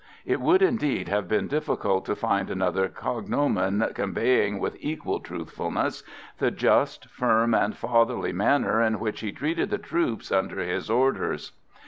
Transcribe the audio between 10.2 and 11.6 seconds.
under his orders.